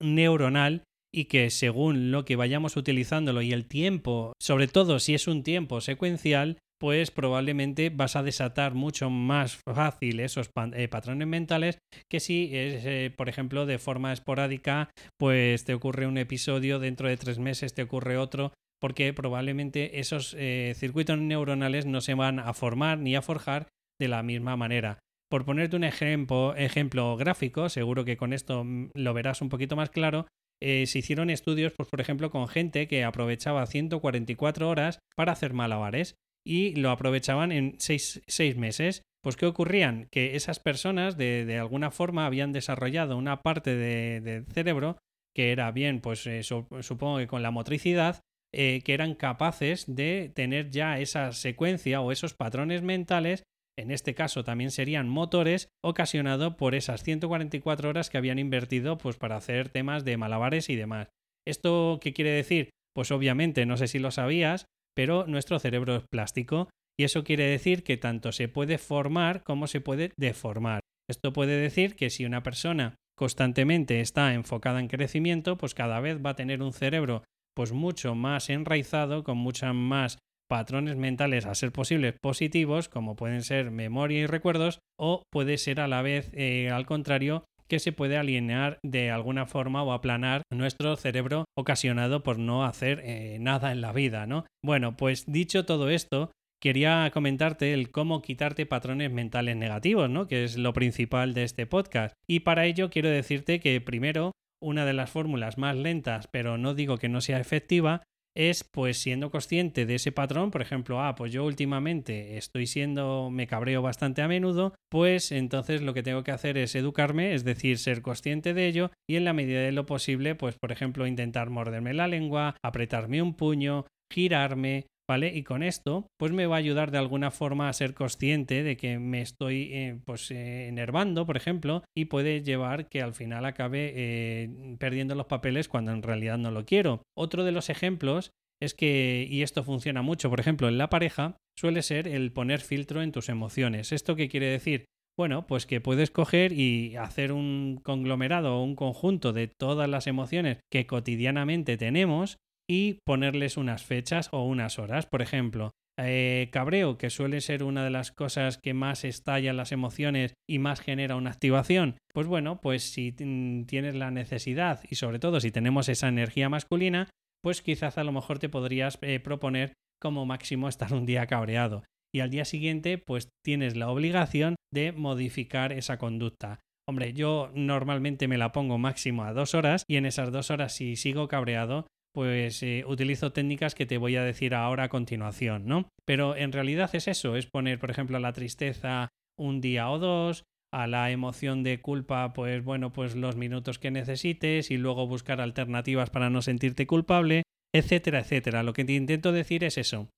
neuronal 0.00 0.84
y 1.14 1.26
que 1.26 1.50
según 1.50 2.10
lo 2.10 2.24
que 2.24 2.36
vayamos 2.36 2.76
utilizándolo 2.76 3.42
y 3.42 3.52
el 3.52 3.66
tiempo, 3.66 4.32
sobre 4.40 4.68
todo 4.68 4.98
si 4.98 5.14
es 5.14 5.28
un 5.28 5.42
tiempo 5.42 5.80
secuencial, 5.80 6.58
pues 6.82 7.12
probablemente 7.12 7.90
vas 7.90 8.16
a 8.16 8.24
desatar 8.24 8.74
mucho 8.74 9.08
más 9.08 9.60
fácil 9.72 10.18
esos 10.18 10.50
eh, 10.72 10.88
patrones 10.88 11.28
mentales 11.28 11.78
que 12.10 12.18
si 12.18 12.50
es, 12.56 12.84
eh, 12.84 13.14
por 13.16 13.28
ejemplo, 13.28 13.66
de 13.66 13.78
forma 13.78 14.12
esporádica, 14.12 14.90
pues 15.16 15.64
te 15.64 15.74
ocurre 15.74 16.08
un 16.08 16.18
episodio, 16.18 16.80
dentro 16.80 17.08
de 17.08 17.16
tres 17.16 17.38
meses 17.38 17.74
te 17.74 17.84
ocurre 17.84 18.16
otro, 18.16 18.52
porque 18.80 19.12
probablemente 19.12 20.00
esos 20.00 20.34
eh, 20.36 20.74
circuitos 20.76 21.20
neuronales 21.20 21.86
no 21.86 22.00
se 22.00 22.14
van 22.14 22.40
a 22.40 22.52
formar 22.52 22.98
ni 22.98 23.14
a 23.14 23.22
forjar 23.22 23.68
de 24.00 24.08
la 24.08 24.24
misma 24.24 24.56
manera. 24.56 24.98
Por 25.30 25.44
ponerte 25.44 25.76
un 25.76 25.84
ejemplo, 25.84 26.56
ejemplo 26.56 27.16
gráfico, 27.16 27.68
seguro 27.68 28.04
que 28.04 28.16
con 28.16 28.32
esto 28.32 28.64
mm, 28.64 28.90
lo 28.94 29.14
verás 29.14 29.40
un 29.40 29.50
poquito 29.50 29.76
más 29.76 29.90
claro, 29.90 30.26
eh, 30.64 30.86
se 30.86 31.00
hicieron 31.00 31.28
estudios, 31.28 31.72
pues, 31.76 31.88
por 31.88 32.00
ejemplo, 32.00 32.30
con 32.30 32.46
gente 32.46 32.86
que 32.86 33.02
aprovechaba 33.02 33.66
144 33.66 34.68
horas 34.68 35.00
para 35.16 35.32
hacer 35.32 35.54
malabares 35.54 36.14
y 36.46 36.76
lo 36.76 36.90
aprovechaban 36.90 37.50
en 37.50 37.76
6 37.78 38.22
meses. 38.56 39.02
Pues, 39.24 39.36
¿qué 39.36 39.46
ocurrían? 39.46 40.06
Que 40.12 40.36
esas 40.36 40.60
personas 40.60 41.16
de, 41.16 41.58
alguna 41.58 41.90
forma 41.90 42.26
habían 42.26 42.52
desarrollado 42.52 43.16
una 43.16 43.42
parte 43.42 43.74
del 43.76 44.46
cerebro 44.46 44.98
que 45.34 45.50
era 45.50 45.72
bien, 45.72 46.00
pues 46.00 46.26
eh, 46.26 46.42
supongo 46.42 47.18
que 47.18 47.26
con 47.26 47.42
la 47.42 47.50
motricidad, 47.50 48.20
eh, 48.54 48.82
que 48.84 48.94
eran 48.94 49.14
capaces 49.14 49.84
de 49.88 50.30
tener 50.34 50.70
ya 50.70 50.98
esa 50.98 51.32
secuencia 51.32 52.02
o 52.02 52.12
esos 52.12 52.34
patrones 52.34 52.82
mentales, 52.82 53.42
en 53.82 53.90
este 53.90 54.14
caso 54.14 54.44
también 54.44 54.70
serían 54.70 55.08
motores, 55.08 55.68
ocasionado 55.84 56.56
por 56.56 56.74
esas 56.74 57.02
144 57.02 57.88
horas 57.88 58.10
que 58.10 58.18
habían 58.18 58.38
invertido 58.38 58.98
pues, 58.98 59.16
para 59.16 59.36
hacer 59.36 59.68
temas 59.68 60.04
de 60.04 60.16
malabares 60.16 60.70
y 60.70 60.76
demás. 60.76 61.08
¿Esto 61.46 61.98
qué 62.00 62.12
quiere 62.12 62.30
decir? 62.30 62.70
Pues 62.94 63.10
obviamente, 63.10 63.66
no 63.66 63.76
sé 63.76 63.88
si 63.88 63.98
lo 63.98 64.10
sabías, 64.10 64.66
pero 64.94 65.26
nuestro 65.26 65.58
cerebro 65.58 65.96
es 65.96 66.04
plástico 66.10 66.68
y 66.98 67.04
eso 67.04 67.24
quiere 67.24 67.44
decir 67.44 67.82
que 67.82 67.96
tanto 67.96 68.32
se 68.32 68.48
puede 68.48 68.78
formar 68.78 69.42
como 69.42 69.66
se 69.66 69.80
puede 69.80 70.12
deformar. 70.16 70.80
Esto 71.10 71.32
puede 71.32 71.56
decir 71.56 71.96
que 71.96 72.10
si 72.10 72.24
una 72.24 72.42
persona 72.42 72.94
constantemente 73.18 74.00
está 74.00 74.34
enfocada 74.34 74.80
en 74.80 74.88
crecimiento, 74.88 75.56
pues 75.56 75.74
cada 75.74 76.00
vez 76.00 76.24
va 76.24 76.30
a 76.30 76.36
tener 76.36 76.62
un 76.62 76.72
cerebro 76.72 77.24
pues 77.54 77.72
mucho 77.72 78.14
más 78.14 78.48
enraizado, 78.50 79.24
con 79.24 79.38
muchas 79.38 79.74
más 79.74 80.18
patrones 80.52 80.96
mentales 80.96 81.46
a 81.46 81.54
ser 81.54 81.72
posibles 81.72 82.12
positivos, 82.20 82.90
como 82.90 83.16
pueden 83.16 83.42
ser 83.42 83.70
memoria 83.70 84.18
y 84.18 84.26
recuerdos, 84.26 84.80
o 85.00 85.22
puede 85.32 85.56
ser 85.56 85.80
a 85.80 85.88
la 85.88 86.02
vez, 86.02 86.30
eh, 86.34 86.68
al 86.68 86.84
contrario, 86.84 87.46
que 87.68 87.78
se 87.78 87.92
puede 87.92 88.18
alinear 88.18 88.78
de 88.84 89.10
alguna 89.10 89.46
forma 89.46 89.82
o 89.82 89.92
aplanar 89.92 90.42
nuestro 90.52 90.94
cerebro 90.96 91.46
ocasionado 91.56 92.22
por 92.22 92.38
no 92.38 92.66
hacer 92.66 93.00
eh, 93.02 93.38
nada 93.40 93.72
en 93.72 93.80
la 93.80 93.94
vida, 93.94 94.26
¿no? 94.26 94.44
Bueno, 94.62 94.94
pues 94.94 95.24
dicho 95.24 95.64
todo 95.64 95.88
esto, 95.88 96.30
quería 96.60 97.10
comentarte 97.14 97.72
el 97.72 97.90
cómo 97.90 98.20
quitarte 98.20 98.66
patrones 98.66 99.10
mentales 99.10 99.56
negativos, 99.56 100.10
¿no? 100.10 100.28
Que 100.28 100.44
es 100.44 100.58
lo 100.58 100.74
principal 100.74 101.32
de 101.32 101.44
este 101.44 101.64
podcast. 101.64 102.14
Y 102.28 102.40
para 102.40 102.66
ello 102.66 102.90
quiero 102.90 103.08
decirte 103.08 103.58
que 103.58 103.80
primero 103.80 104.32
una 104.62 104.84
de 104.84 104.92
las 104.92 105.08
fórmulas 105.08 105.56
más 105.56 105.76
lentas, 105.76 106.28
pero 106.30 106.58
no 106.58 106.74
digo 106.74 106.98
que 106.98 107.08
no 107.08 107.22
sea 107.22 107.40
efectiva, 107.40 108.02
es 108.34 108.64
pues 108.64 108.98
siendo 108.98 109.30
consciente 109.30 109.86
de 109.86 109.96
ese 109.96 110.12
patrón, 110.12 110.50
por 110.50 110.62
ejemplo, 110.62 111.00
ah, 111.02 111.14
pues 111.14 111.32
yo 111.32 111.44
últimamente 111.44 112.36
estoy 112.36 112.66
siendo, 112.66 113.30
me 113.30 113.46
cabreo 113.46 113.82
bastante 113.82 114.22
a 114.22 114.28
menudo, 114.28 114.74
pues 114.90 115.32
entonces 115.32 115.82
lo 115.82 115.94
que 115.94 116.02
tengo 116.02 116.24
que 116.24 116.32
hacer 116.32 116.56
es 116.58 116.74
educarme, 116.74 117.34
es 117.34 117.44
decir, 117.44 117.78
ser 117.78 118.02
consciente 118.02 118.54
de 118.54 118.66
ello 118.66 118.90
y 119.08 119.16
en 119.16 119.24
la 119.24 119.32
medida 119.32 119.60
de 119.60 119.72
lo 119.72 119.86
posible, 119.86 120.34
pues 120.34 120.56
por 120.58 120.72
ejemplo, 120.72 121.06
intentar 121.06 121.50
morderme 121.50 121.94
la 121.94 122.08
lengua, 122.08 122.56
apretarme 122.62 123.22
un 123.22 123.34
puño, 123.34 123.86
girarme, 124.12 124.86
¿vale? 125.08 125.32
Y 125.34 125.42
con 125.42 125.62
esto, 125.62 126.06
pues 126.18 126.32
me 126.32 126.46
va 126.46 126.56
a 126.56 126.58
ayudar 126.58 126.90
de 126.90 126.98
alguna 126.98 127.30
forma 127.30 127.68
a 127.68 127.72
ser 127.72 127.94
consciente 127.94 128.62
de 128.62 128.76
que 128.76 128.98
me 128.98 129.20
estoy, 129.20 129.70
eh, 129.72 129.98
pues, 130.04 130.30
eh, 130.30 130.68
enervando, 130.68 131.26
por 131.26 131.36
ejemplo, 131.36 131.82
y 131.96 132.06
puede 132.06 132.42
llevar 132.42 132.88
que 132.88 133.02
al 133.02 133.14
final 133.14 133.44
acabe 133.44 133.92
eh, 133.94 134.76
perdiendo 134.78 135.14
los 135.14 135.26
papeles 135.26 135.68
cuando 135.68 135.92
en 135.92 136.02
realidad 136.02 136.38
no 136.38 136.50
lo 136.50 136.64
quiero. 136.64 137.02
Otro 137.16 137.44
de 137.44 137.52
los 137.52 137.70
ejemplos 137.70 138.30
es 138.60 138.74
que, 138.74 139.26
y 139.28 139.42
esto 139.42 139.64
funciona 139.64 140.02
mucho, 140.02 140.30
por 140.30 140.38
ejemplo, 140.38 140.68
en 140.68 140.78
la 140.78 140.88
pareja, 140.88 141.36
suele 141.58 141.82
ser 141.82 142.06
el 142.06 142.32
poner 142.32 142.60
filtro 142.60 143.02
en 143.02 143.12
tus 143.12 143.28
emociones. 143.28 143.92
¿Esto 143.92 144.14
qué 144.14 144.28
quiere 144.28 144.46
decir? 144.46 144.84
Bueno, 145.18 145.46
pues 145.46 145.66
que 145.66 145.80
puedes 145.80 146.10
coger 146.10 146.52
y 146.52 146.96
hacer 146.96 147.32
un 147.32 147.80
conglomerado 147.82 148.56
o 148.56 148.64
un 148.64 148.76
conjunto 148.76 149.32
de 149.32 149.46
todas 149.46 149.88
las 149.88 150.06
emociones 150.06 150.60
que 150.70 150.86
cotidianamente 150.86 151.76
tenemos 151.76 152.38
y 152.72 153.00
ponerles 153.04 153.58
unas 153.58 153.84
fechas 153.84 154.30
o 154.32 154.46
unas 154.46 154.78
horas. 154.78 155.04
Por 155.04 155.20
ejemplo, 155.20 155.72
eh, 155.98 156.48
cabreo, 156.52 156.96
que 156.96 157.10
suele 157.10 157.42
ser 157.42 157.64
una 157.64 157.84
de 157.84 157.90
las 157.90 158.12
cosas 158.12 158.56
que 158.56 158.72
más 158.72 159.04
estallan 159.04 159.58
las 159.58 159.72
emociones 159.72 160.32
y 160.48 160.58
más 160.58 160.80
genera 160.80 161.16
una 161.16 161.28
activación. 161.28 161.98
Pues 162.14 162.26
bueno, 162.26 162.62
pues 162.62 162.82
si 162.82 163.12
tienes 163.12 163.94
la 163.94 164.10
necesidad 164.10 164.80
y 164.88 164.94
sobre 164.94 165.18
todo 165.18 165.38
si 165.38 165.50
tenemos 165.50 165.90
esa 165.90 166.08
energía 166.08 166.48
masculina, 166.48 167.10
pues 167.42 167.60
quizás 167.60 167.98
a 167.98 168.04
lo 168.04 168.12
mejor 168.12 168.38
te 168.38 168.48
podrías 168.48 168.98
eh, 169.02 169.20
proponer 169.20 169.74
como 170.00 170.24
máximo 170.24 170.66
estar 170.66 170.94
un 170.94 171.04
día 171.04 171.26
cabreado. 171.26 171.84
Y 172.14 172.20
al 172.20 172.30
día 172.30 172.46
siguiente, 172.46 172.96
pues 172.96 173.28
tienes 173.44 173.76
la 173.76 173.90
obligación 173.90 174.56
de 174.72 174.92
modificar 174.92 175.74
esa 175.74 175.98
conducta. 175.98 176.60
Hombre, 176.88 177.12
yo 177.12 177.50
normalmente 177.54 178.28
me 178.28 178.38
la 178.38 178.50
pongo 178.52 178.78
máximo 178.78 179.24
a 179.24 179.34
dos 179.34 179.54
horas 179.54 179.84
y 179.86 179.96
en 179.96 180.06
esas 180.06 180.32
dos 180.32 180.50
horas 180.50 180.74
si 180.74 180.96
sigo 180.96 181.28
cabreado, 181.28 181.86
pues 182.12 182.62
eh, 182.62 182.84
utilizo 182.86 183.32
técnicas 183.32 183.74
que 183.74 183.86
te 183.86 183.98
voy 183.98 184.16
a 184.16 184.22
decir 184.22 184.54
ahora 184.54 184.84
a 184.84 184.88
continuación, 184.88 185.66
¿no? 185.66 185.88
Pero 186.04 186.36
en 186.36 186.52
realidad 186.52 186.90
es 186.94 187.08
eso, 187.08 187.36
es 187.36 187.46
poner, 187.46 187.78
por 187.78 187.90
ejemplo, 187.90 188.18
la 188.18 188.32
tristeza 188.32 189.08
un 189.38 189.60
día 189.60 189.90
o 189.90 189.98
dos, 189.98 190.44
a 190.72 190.86
la 190.86 191.10
emoción 191.10 191.62
de 191.62 191.80
culpa, 191.80 192.32
pues 192.32 192.64
bueno, 192.64 192.92
pues 192.92 193.14
los 193.14 193.36
minutos 193.36 193.78
que 193.78 193.90
necesites 193.90 194.70
y 194.70 194.78
luego 194.78 195.06
buscar 195.06 195.40
alternativas 195.40 196.10
para 196.10 196.30
no 196.30 196.40
sentirte 196.42 196.86
culpable, 196.86 197.42
etcétera, 197.74 198.20
etcétera. 198.20 198.62
Lo 198.62 198.72
que 198.72 198.84
te 198.84 198.94
intento 198.94 199.32
decir 199.32 199.64
es 199.64 199.76
eso, 199.76 200.08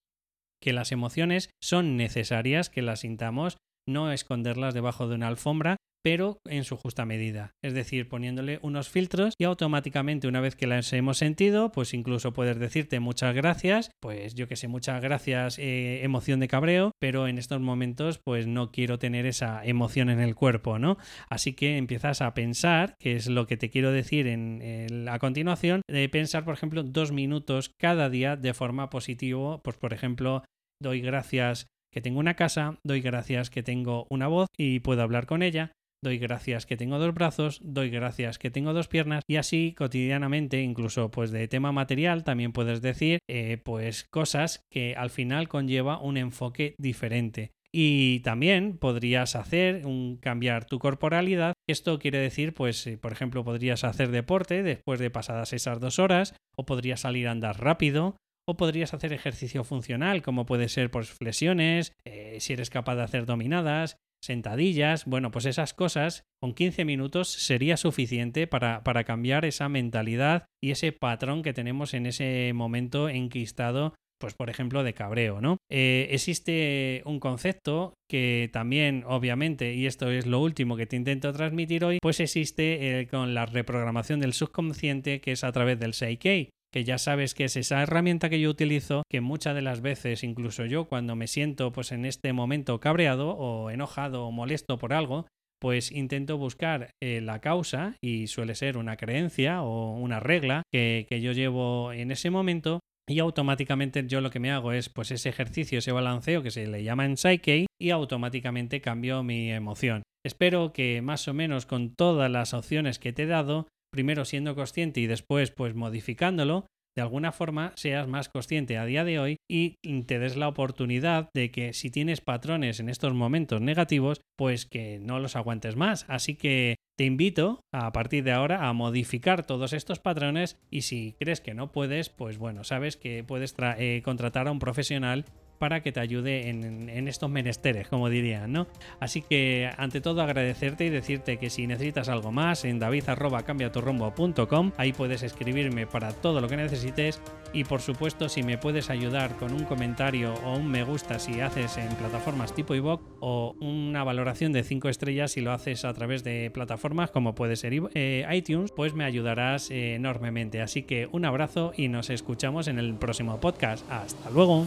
que 0.63 0.73
las 0.73 0.93
emociones 0.93 1.51
son 1.63 1.97
necesarias, 1.97 2.71
que 2.71 2.83
las 2.83 3.01
sintamos, 3.01 3.57
no 3.89 4.13
esconderlas 4.13 4.75
debajo 4.75 5.09
de 5.09 5.17
una 5.17 5.29
alfombra, 5.29 5.77
pero 6.05 6.39
en 6.47 6.65
su 6.65 6.77
justa 6.77 7.07
medida. 7.07 7.55
Es 7.63 7.73
decir, 7.73 8.09
poniéndole 8.09 8.59
unos 8.61 8.91
filtros 8.91 9.35
y 9.39 9.45
automáticamente 9.45 10.29
una 10.29 10.41
vez 10.41 10.55
que 10.55 10.67
las 10.67 10.93
hemos 10.93 11.17
sentido, 11.17 11.73
pues 11.73 11.95
incluso 11.95 12.35
puedes 12.35 12.59
decirte 12.59 13.01
muchas 13.01 13.35
gracias, 13.35 13.91
pues 14.01 14.35
yo 14.35 14.47
que 14.47 14.57
sé, 14.57 14.69
muchas 14.69 15.01
gracias, 15.01 15.59
eh, 15.59 16.05
emoción 16.05 16.41
de 16.41 16.49
cabreo, 16.49 16.93
pero 17.01 17.27
en 17.27 17.39
estos 17.39 17.61
momentos 17.61 18.21
pues 18.23 18.47
no 18.47 18.71
quiero 18.71 18.99
tener 18.99 19.25
esa 19.25 19.65
emoción 19.65 20.11
en 20.11 20.21
el 20.21 20.35
cuerpo, 20.35 20.79
¿no? 20.79 20.99
Así 21.31 21.55
que 21.55 21.79
empiezas 21.79 22.21
a 22.21 22.35
pensar, 22.35 22.97
que 23.01 23.17
es 23.17 23.29
lo 23.29 23.47
que 23.47 23.57
te 23.57 23.71
quiero 23.71 23.91
decir 23.91 24.27
en, 24.27 25.09
a 25.09 25.19
continuación, 25.19 25.81
de 25.89 26.07
pensar, 26.11 26.45
por 26.45 26.53
ejemplo, 26.53 26.83
dos 26.83 27.13
minutos 27.13 27.71
cada 27.81 28.11
día 28.11 28.37
de 28.37 28.53
forma 28.53 28.91
positiva, 28.91 29.63
pues 29.63 29.79
por 29.79 29.95
ejemplo, 29.95 30.45
doy 30.83 31.01
gracias 31.01 31.67
que 31.91 32.03
tengo 32.03 32.19
una 32.19 32.35
casa, 32.35 32.79
doy 32.85 33.01
gracias 33.01 33.49
que 33.49 33.63
tengo 33.63 34.07
una 34.11 34.27
voz 34.27 34.49
y 34.59 34.81
puedo 34.81 35.01
hablar 35.01 35.27
con 35.27 35.43
ella, 35.43 35.73
doy 36.05 36.19
gracias 36.19 36.67
que 36.67 36.77
tengo 36.77 37.01
dos 37.01 37.13
brazos, 37.13 37.59
doy 37.65 37.91
gracias 37.91 38.39
que 38.39 38.53
tengo 38.53 38.73
dos 38.73 38.87
piernas 38.87 39.25
y 39.27 39.37
así 39.37 39.75
cotidianamente, 39.77 40.63
incluso 40.63 41.11
pues 41.11 41.33
de 41.33 41.49
tema 41.49 41.73
material, 41.73 42.23
también 42.23 42.53
puedes 42.53 42.81
decir 42.81 43.19
eh, 43.29 43.59
pues 43.65 44.05
cosas 44.05 44.61
que 44.71 44.95
al 44.95 45.11
final 45.11 45.49
conlleva 45.49 45.99
un 45.99 46.17
enfoque 46.17 46.77
diferente. 46.79 47.51
Y 47.77 48.21
también 48.21 48.79
podrías 48.79 49.35
hacer 49.35 49.85
un 49.85 50.17
cambiar 50.19 50.65
tu 50.65 50.79
corporalidad. 50.79 51.55
Esto 51.69 51.99
quiere 51.99 52.19
decir, 52.19 52.55
pues, 52.55 52.87
eh, 52.87 52.99
por 52.99 53.11
ejemplo, 53.11 53.43
podrías 53.43 53.83
hacer 53.83 54.13
deporte 54.13 54.63
después 54.63 55.01
de 55.01 55.11
pasadas 55.11 55.53
esas 55.53 55.81
dos 55.81 55.99
horas, 55.99 56.37
o 56.55 56.67
podrías 56.67 57.01
salir 57.01 57.27
a 57.27 57.33
andar 57.33 57.61
rápido, 57.61 58.17
o 58.47 58.57
podrías 58.57 58.95
hacer 58.95 59.13
ejercicio 59.13 59.65
funcional, 59.65 60.23
como 60.23 60.47
puede 60.47 60.69
ser 60.69 60.93
pues, 60.93 61.11
flexiones, 61.11 61.93
eh, 62.05 62.37
si 62.39 62.53
eres 62.53 62.71
capaz 62.71 62.95
de 62.95 63.03
hacer 63.03 63.27
dominadas, 63.27 63.97
sentadillas, 64.25 65.05
bueno, 65.05 65.31
pues 65.31 65.47
esas 65.47 65.75
cosas 65.75 66.25
con 66.41 66.55
15 66.55 66.85
minutos 66.85 67.29
sería 67.29 67.77
suficiente 67.77 68.47
para, 68.47 68.83
para, 68.83 69.05
cambiar 69.05 69.45
esa 69.45 69.69
mentalidad 69.69 70.47
y 70.63 70.71
ese 70.71 70.93
patrón 70.93 71.43
que 71.43 71.53
tenemos 71.53 71.95
en 71.95 72.07
ese 72.07 72.53
momento 72.55 73.09
enquistado, 73.09 73.95
pues 74.21 74.35
por 74.35 74.51
ejemplo 74.51 74.83
de 74.83 74.95
cabreo, 74.95 75.41
¿no? 75.41 75.59
Eh, 75.71 76.09
existe 76.11 77.03
un 77.05 77.21
concepto 77.21 77.95
que 78.09 78.49
también, 78.53 79.05
obviamente, 79.07 79.75
y 79.75 79.87
esto 79.87 80.11
es 80.11 80.27
lo 80.27 80.41
último 80.41 80.77
que 80.77 80.87
te 80.87 80.97
intento 80.97 81.33
transmitir 81.33 81.85
hoy, 81.85 81.99
pues 82.01 82.21
existe 82.21 83.07
con 83.11 83.35
la 83.35 83.47
reprogramación 83.47 84.21
del 84.21 84.33
subconsciente 84.33 85.21
que 85.21 85.33
es 85.33 85.45
a 85.45 85.53
través 85.53 85.79
del 85.79 85.95
Seikei 85.95 86.51
que 86.75 86.83
ya 86.83 86.99
sabes 86.99 87.35
que 87.35 87.45
es 87.45 87.57
esa 87.57 87.85
herramienta 87.85 88.29
que 88.29 88.41
yo 88.41 88.51
utilizo, 88.51 89.05
que 89.09 89.21
muchas 89.21 89.55
de 89.55 89.63
las 89.63 89.81
veces, 89.81 90.25
incluso 90.25 90.67
yo, 90.67 90.87
cuando 90.87 91.15
me 91.15 91.29
siento 91.29 91.71
pues 91.71 91.93
en 91.93 92.05
este 92.05 92.33
momento 92.33 92.81
cabreado 92.81 93.29
o 93.31 93.71
enojado 93.71 94.27
o 94.27 94.33
molesto 94.33 94.77
por 94.77 94.93
algo, 94.93 95.25
pues 95.61 95.93
intento 95.93 96.37
buscar 96.37 96.91
eh, 97.01 97.21
la 97.21 97.41
causa 97.41 97.95
y 98.03 98.27
suele 98.27 98.57
ser 98.57 98.77
una 98.77 98.97
creencia 98.97 99.63
o 99.63 99.93
una 99.97 100.19
regla 100.19 100.65
que, 100.73 101.07
que 101.09 101.21
yo 101.21 101.31
llevo 101.31 101.93
en 101.93 102.11
ese 102.11 102.31
momento 102.31 102.81
y 103.09 103.21
automáticamente 103.21 104.05
yo 104.09 104.21
lo 104.21 104.31
que 104.31 104.41
me 104.41 104.51
hago 104.51 104.73
es 104.73 104.89
pues 104.89 105.13
ese 105.13 105.29
ejercicio, 105.29 105.79
ese 105.79 105.93
balanceo 105.93 106.43
que 106.43 106.51
se 106.51 106.67
le 106.67 106.83
llama 106.83 107.07
en 107.07 107.17
Psyche 107.17 107.67
y 107.81 107.91
automáticamente 107.91 108.81
cambio 108.81 109.23
mi 109.23 109.53
emoción. 109.53 110.03
Espero 110.27 110.73
que 110.73 111.03
más 111.03 111.29
o 111.29 111.35
menos 111.35 111.67
con 111.67 111.95
todas 111.95 112.29
las 112.33 112.53
opciones 112.53 112.99
que 112.99 113.13
te 113.13 113.23
he 113.23 113.27
dado 113.27 113.69
primero 113.95 114.25
siendo 114.25 114.57
consciente 114.57 114.99
y 114.99 115.07
después 115.07 115.53
pues 115.53 115.77
modificándolo, 115.77 116.67
de 116.97 117.03
alguna 117.03 117.31
forma 117.31 117.73
seas 117.77 118.09
más 118.09 118.29
consciente 118.29 118.77
a 118.77 118.85
día 118.87 119.05
de 119.05 119.21
hoy 119.21 119.37
y 119.49 119.77
te 120.03 120.19
des 120.19 120.37
la 120.37 120.49
oportunidad 120.49 121.29
de 121.33 121.53
que 121.53 121.73
si 121.75 121.91
tienes 121.91 122.21
patrones 122.21 122.81
en 122.81 122.89
estos 122.89 123.15
momentos 123.15 123.61
negativos, 123.61 124.21
pues 124.37 124.67
que 124.67 124.99
no 124.99 125.21
los 125.21 125.37
aguantes 125.37 125.77
más. 125.77 126.07
Así 126.09 126.35
que 126.35 126.75
te 126.99 127.05
invito 127.05 127.61
a 127.73 127.93
partir 127.93 128.25
de 128.25 128.33
ahora 128.33 128.69
a 128.69 128.73
modificar 128.73 129.47
todos 129.47 129.73
estos 129.73 130.01
patrones 130.01 130.59
y 130.73 130.83
si 130.83 131.15
crees 131.21 131.41
que 131.41 131.55
no 131.55 131.71
puedes, 131.71 132.09
pues 132.09 132.37
bueno, 132.37 132.65
sabes 132.65 132.97
que 132.97 133.23
puedes 133.23 133.55
eh, 133.79 134.03
contratar 134.05 134.49
a 134.49 134.53
un 134.53 134.59
profesional 134.59 135.25
para 135.59 135.83
que 135.83 135.93
te 135.93 136.01
ayude 136.01 136.49
en, 136.49 137.09
estos 137.09 137.31
menesteres, 137.31 137.89
como 137.89 138.09
dirían, 138.09 138.53
¿no? 138.53 138.67
Así 139.01 139.23
que 139.23 139.71
ante 139.77 140.01
todo 140.01 140.23
agradecerte 140.23 140.87
y 140.87 140.91
decirte 140.91 141.37
que 141.37 141.51
si 141.51 141.67
necesitas 141.67 142.09
algo 142.09 142.33
más 142.33 142.65
en 142.65 142.79
david@cambiaturrumbo.com, 142.79 144.73
ahí 144.77 144.93
puedes 144.93 145.23
escribirme 145.23 145.87
para 145.87 146.13
todo 146.13 146.41
lo 146.41 146.49
que 146.49 146.57
necesites 146.57 147.21
y 147.53 147.65
por 147.65 147.81
supuesto 147.81 148.29
si 148.29 148.43
me 148.43 148.59
puedes 148.59 148.91
ayudar 148.91 149.37
con 149.37 149.53
un 149.53 149.65
comentario 149.65 150.35
o 150.45 150.57
un 150.57 150.69
me 150.69 150.83
gusta 150.83 151.19
si 151.19 151.41
haces 151.41 151.77
en 151.77 151.89
plataformas 151.97 152.55
tipo 152.55 152.75
iVoox 152.75 153.03
o 153.21 153.55
una 153.61 154.03
valoración 154.03 154.53
de 154.53 154.65
5 154.65 154.89
estrellas 154.89 155.33
si 155.33 155.41
lo 155.41 155.53
haces 155.53 155.85
a 155.85 155.93
través 155.93 156.25
de 156.25 156.51
plataformas 156.51 157.11
como 157.11 157.35
puede 157.35 157.57
ser 157.57 157.75
eh, 157.95 158.27
iTunes, 158.33 158.73
pues 158.73 158.95
me 158.95 159.05
ayudarás 159.05 159.71
enormemente. 159.71 160.61
Así 160.61 160.83
que 160.83 161.09
un 161.11 161.25
abrazo 161.25 161.73
y 161.77 161.89
nos 161.89 162.11
escuchamos 162.11 162.69
en 162.69 162.79
el 162.79 162.95
próximo 162.95 163.41
podcast. 163.41 163.91
Hasta 163.91 164.31
luego. 164.31 164.67